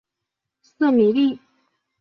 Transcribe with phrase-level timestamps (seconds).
[0.63, 1.39] 瑟米利。